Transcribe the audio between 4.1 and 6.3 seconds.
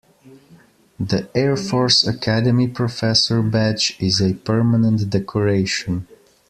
a permanent decoration.